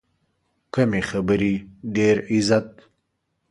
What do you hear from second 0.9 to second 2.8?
خبرې، ډېر عزت.